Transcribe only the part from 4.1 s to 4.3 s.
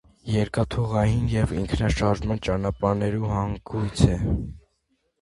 է։